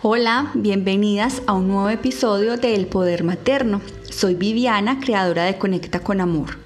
[0.00, 3.80] Hola, bienvenidas a un nuevo episodio de El Poder Materno.
[4.08, 6.56] Soy Viviana, creadora de Conecta con Amor.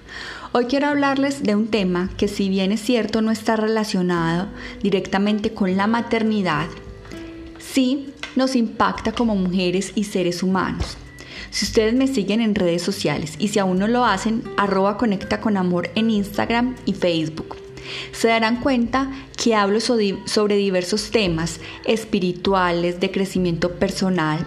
[0.52, 4.48] Hoy quiero hablarles de un tema que si bien es cierto no está relacionado
[4.82, 6.66] directamente con la maternidad,
[7.58, 10.98] sí nos impacta como mujeres y seres humanos.
[11.48, 15.40] Si ustedes me siguen en redes sociales y si aún no lo hacen, arroba Conecta
[15.40, 17.61] con Amor en Instagram y Facebook.
[18.12, 24.46] Se darán cuenta que hablo sobre diversos temas espirituales, de crecimiento personal,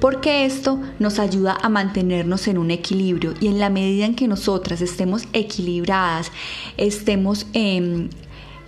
[0.00, 4.28] porque esto nos ayuda a mantenernos en un equilibrio y en la medida en que
[4.28, 6.32] nosotras estemos equilibradas,
[6.76, 8.08] estemos em,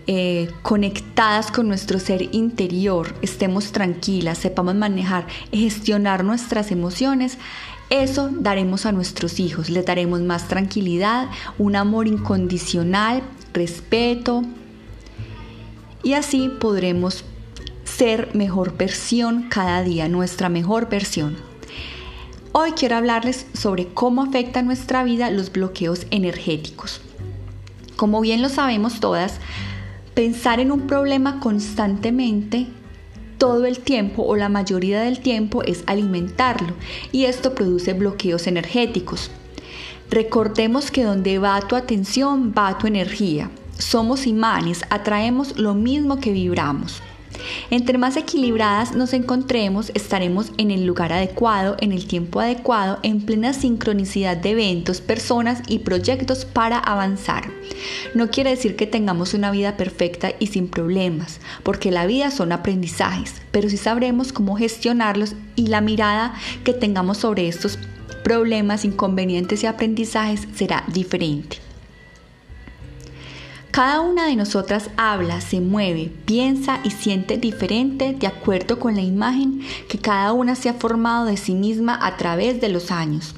[0.07, 7.39] eh, conectadas con nuestro ser interior, estemos tranquilas, sepamos manejar, gestionar nuestras emociones,
[7.89, 13.23] eso daremos a nuestros hijos, les daremos más tranquilidad, un amor incondicional,
[13.53, 14.43] respeto
[16.03, 17.25] y así podremos
[17.85, 21.37] ser mejor versión cada día, nuestra mejor versión.
[22.53, 27.01] Hoy quiero hablarles sobre cómo afecta nuestra vida los bloqueos energéticos.
[27.97, 29.39] Como bien lo sabemos todas,
[30.15, 32.67] pensar en un problema constantemente
[33.39, 36.75] todo el tiempo o la mayoría del tiempo es alimentarlo
[37.11, 39.31] y esto produce bloqueos energéticos.
[40.13, 43.51] Recordemos que donde va tu atención va tu energía.
[43.79, 47.01] Somos imanes, atraemos lo mismo que vibramos.
[47.71, 53.23] Entre más equilibradas nos encontremos, estaremos en el lugar adecuado, en el tiempo adecuado, en
[53.23, 57.51] plena sincronicidad de eventos, personas y proyectos para avanzar.
[58.15, 62.53] No quiere decir que tengamos una vida perfecta y sin problemas, porque la vida son
[62.53, 67.79] aprendizajes, pero sí sabremos cómo gestionarlos y la mirada que tengamos sobre estos
[68.15, 71.59] problemas, inconvenientes y aprendizajes será diferente.
[73.73, 79.01] Cada una de nosotras habla, se mueve, piensa y siente diferente de acuerdo con la
[79.01, 83.35] imagen que cada una se ha formado de sí misma a través de los años.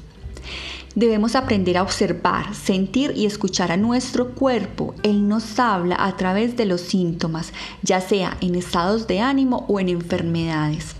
[0.93, 4.93] Debemos aprender a observar, sentir y escuchar a nuestro cuerpo.
[5.03, 9.79] Él nos habla a través de los síntomas, ya sea en estados de ánimo o
[9.79, 10.95] en enfermedades.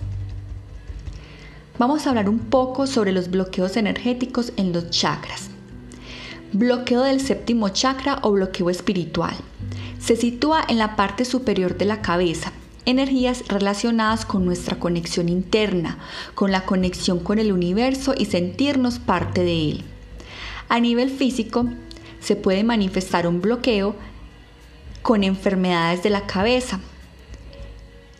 [1.78, 5.50] Vamos a hablar un poco sobre los bloqueos energéticos en los chakras.
[6.54, 9.36] Bloqueo del séptimo chakra o bloqueo espiritual.
[10.00, 12.54] Se sitúa en la parte superior de la cabeza.
[12.86, 15.98] Energías relacionadas con nuestra conexión interna,
[16.34, 19.84] con la conexión con el universo y sentirnos parte de él.
[20.70, 21.66] A nivel físico,
[22.22, 23.96] se puede manifestar un bloqueo
[25.02, 26.80] con enfermedades de la cabeza,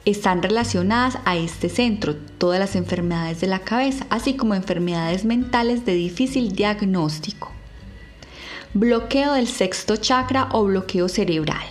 [0.06, 5.86] están relacionadas a este centro, todas las enfermedades de la cabeza, así como enfermedades mentales
[5.86, 7.52] de difícil diagnóstico.
[8.74, 11.66] Bloqueo del sexto chakra o bloqueo cerebral.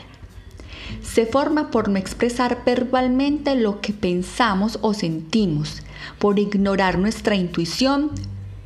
[1.03, 5.83] Se forma por no expresar verbalmente lo que pensamos o sentimos,
[6.19, 8.11] por ignorar nuestra intuición,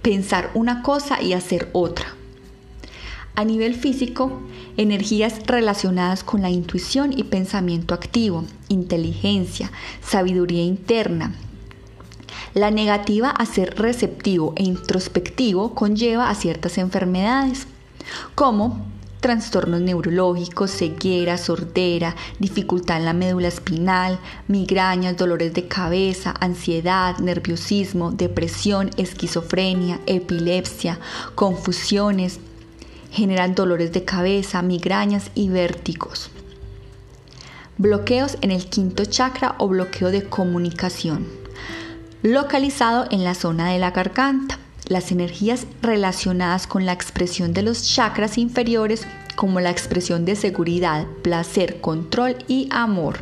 [0.03, 2.18] pensar una cosa y hacer otra.
[3.39, 4.33] A nivel físico,
[4.77, 9.71] energías relacionadas con la intuición y pensamiento activo, inteligencia,
[10.05, 11.33] sabiduría interna.
[12.53, 17.69] La negativa a ser receptivo e introspectivo conlleva a ciertas enfermedades,
[18.35, 18.85] como
[19.21, 24.19] trastornos neurológicos, ceguera, sordera, dificultad en la médula espinal,
[24.49, 30.99] migrañas, dolores de cabeza, ansiedad, nerviosismo, depresión, esquizofrenia, epilepsia,
[31.37, 32.41] confusiones,
[33.11, 36.31] generan dolores de cabeza, migrañas y vértigos.
[37.77, 41.27] Bloqueos en el quinto chakra o bloqueo de comunicación,
[42.23, 44.59] localizado en la zona de la garganta.
[44.87, 51.07] Las energías relacionadas con la expresión de los chakras inferiores como la expresión de seguridad,
[51.23, 53.19] placer, control y amor.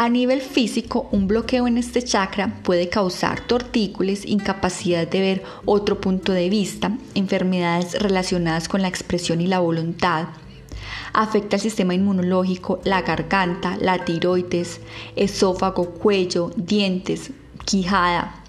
[0.00, 6.00] A nivel físico, un bloqueo en este chakra puede causar tortícolis, incapacidad de ver otro
[6.00, 10.28] punto de vista, enfermedades relacionadas con la expresión y la voluntad.
[11.12, 14.80] Afecta el sistema inmunológico, la garganta, la tiroides,
[15.16, 17.32] esófago, cuello, dientes,
[17.64, 18.44] quijada,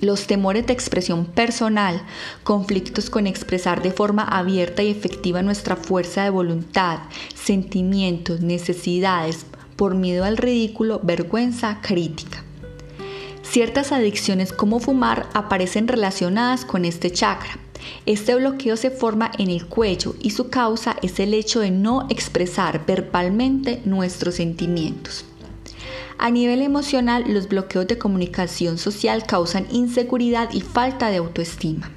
[0.00, 2.02] los temores de expresión personal,
[2.42, 6.98] conflictos con expresar de forma abierta y efectiva nuestra fuerza de voluntad,
[7.36, 9.46] sentimientos, necesidades,
[9.76, 12.42] por miedo al ridículo, vergüenza, crítica.
[13.42, 17.58] Ciertas adicciones como fumar aparecen relacionadas con este chakra.
[18.04, 22.06] Este bloqueo se forma en el cuello y su causa es el hecho de no
[22.10, 25.24] expresar verbalmente nuestros sentimientos.
[26.18, 31.90] A nivel emocional, los bloqueos de comunicación social causan inseguridad y falta de autoestima.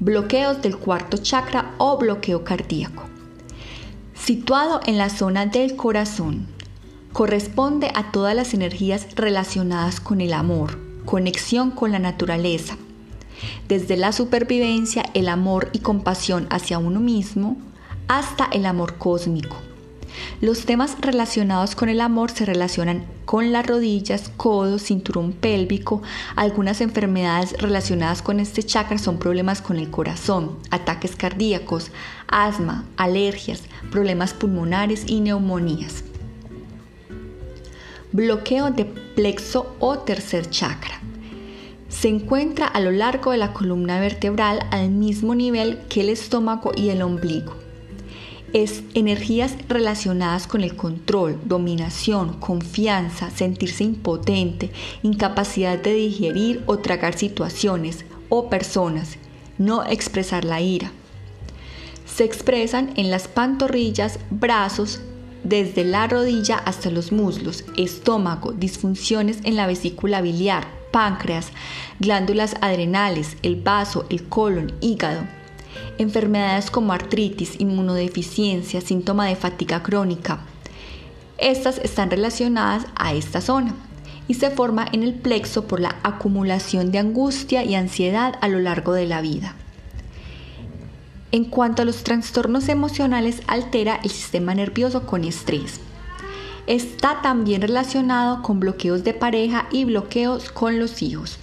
[0.00, 3.15] Bloqueos del cuarto chakra o bloqueo cardíaco
[4.26, 6.48] situado en la zona del corazón,
[7.12, 12.76] Corresponde a todas las energías relacionadas con el amor, conexión con la naturaleza,
[13.68, 17.56] desde la supervivencia, el amor y compasión hacia uno mismo,
[18.08, 19.56] hasta el amor cósmico.
[20.40, 26.02] Los temas relacionados con el amor se relacionan con las rodillas, codos, cinturón pélvico.
[26.36, 31.90] Algunas enfermedades relacionadas con este chakra son problemas con el corazón, ataques cardíacos,
[32.28, 36.04] asma, alergias, problemas pulmonares y neumonías.
[38.12, 41.00] Bloqueo de plexo o tercer chakra.
[41.88, 46.72] Se encuentra a lo largo de la columna vertebral al mismo nivel que el estómago
[46.76, 47.65] y el ombligo
[48.52, 54.70] es energías relacionadas con el control, dominación, confianza, sentirse impotente,
[55.02, 59.18] incapacidad de digerir o tragar situaciones o personas,
[59.58, 60.92] no expresar la ira.
[62.06, 65.00] Se expresan en las pantorrillas, brazos,
[65.44, 71.52] desde la rodilla hasta los muslos, estómago, disfunciones en la vesícula biliar, páncreas,
[72.00, 75.26] glándulas adrenales, el vaso, el colon, hígado,
[75.98, 80.40] enfermedades como artritis, inmunodeficiencia, síntoma de fatiga crónica.
[81.38, 83.74] Estas están relacionadas a esta zona
[84.28, 88.58] y se forma en el plexo por la acumulación de angustia y ansiedad a lo
[88.58, 89.54] largo de la vida.
[91.32, 95.80] En cuanto a los trastornos emocionales, altera el sistema nervioso con estrés.
[96.66, 101.38] Está también relacionado con bloqueos de pareja y bloqueos con los hijos.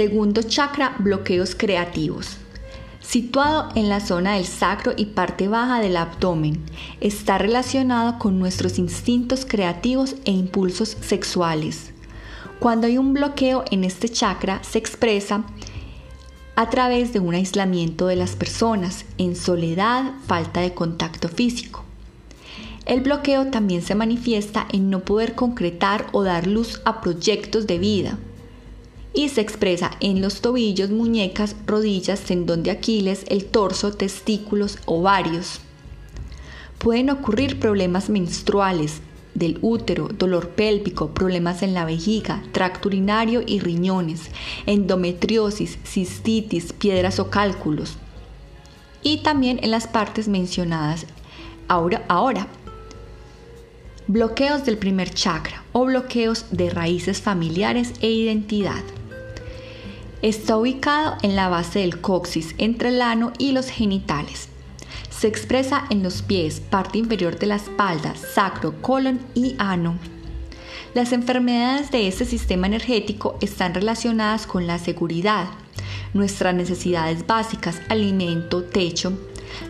[0.00, 2.38] Segundo chakra, bloqueos creativos
[3.02, 6.64] situado en la zona del sacro y parte baja del abdomen.
[7.02, 11.92] Está relacionado con nuestros instintos creativos e impulsos sexuales.
[12.60, 15.44] Cuando hay un bloqueo en este chakra se expresa
[16.56, 21.84] a través de un aislamiento de las personas, en soledad, falta de contacto físico.
[22.86, 27.78] El bloqueo también se manifiesta en no poder concretar o dar luz a proyectos de
[27.78, 28.18] vida,
[29.12, 35.60] y se expresa en los tobillos, muñecas, rodillas, tendón de Aquiles, el torso, testículos, ovarios.
[36.78, 39.00] Pueden ocurrir problemas menstruales
[39.34, 44.30] del útero, dolor pélvico, problemas en la vejiga, tracto urinario y riñones,
[44.66, 47.96] endometriosis, cistitis, piedras o cálculos.
[49.02, 51.06] Y también en las partes mencionadas
[51.68, 52.48] ahora, ahora
[54.06, 58.82] bloqueos del primer chakra o bloqueos de raíces familiares e identidad.
[60.22, 64.48] Está ubicado en la base del coxis, entre el ano y los genitales.
[65.08, 69.98] Se expresa en los pies, parte inferior de la espalda, sacro, colon y ano.
[70.92, 75.46] Las enfermedades de este sistema energético están relacionadas con la seguridad,
[76.12, 79.18] nuestras necesidades básicas, alimento, techo,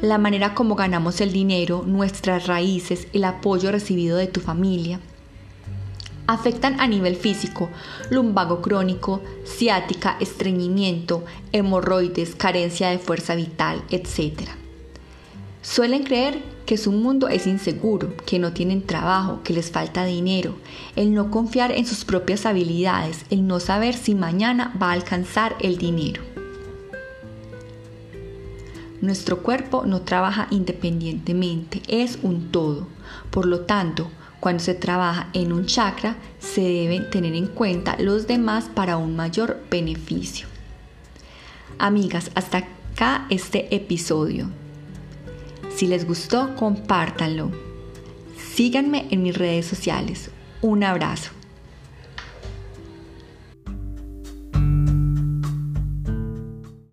[0.02, 4.98] la manera como ganamos el dinero, nuestras raíces, el apoyo recibido de tu familia,
[6.32, 7.70] afectan a nivel físico,
[8.10, 14.48] lumbago crónico, ciática, estreñimiento, hemorroides, carencia de fuerza vital, etc.
[15.62, 20.54] Suelen creer que su mundo es inseguro, que no tienen trabajo, que les falta dinero,
[20.96, 25.56] el no confiar en sus propias habilidades, el no saber si mañana va a alcanzar
[25.60, 26.22] el dinero.
[29.00, 32.86] Nuestro cuerpo no trabaja independientemente, es un todo.
[33.30, 38.26] Por lo tanto, cuando se trabaja en un chakra, se deben tener en cuenta los
[38.26, 40.48] demás para un mayor beneficio.
[41.78, 44.48] Amigas, hasta acá este episodio.
[45.74, 47.50] Si les gustó, compártanlo.
[48.54, 50.30] Síganme en mis redes sociales.
[50.62, 51.30] Un abrazo.